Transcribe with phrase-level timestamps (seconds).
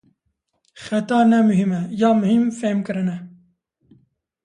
[0.83, 3.17] Xeta ne muhîm e, ya muhîm fêmkirin e.